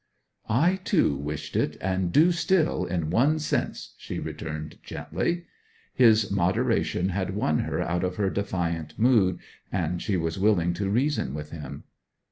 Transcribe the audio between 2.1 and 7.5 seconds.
do still, in one sense,' she returned gently. His moderation had